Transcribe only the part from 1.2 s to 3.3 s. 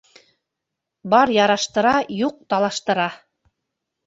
яраштыра, юҡ талаштыра.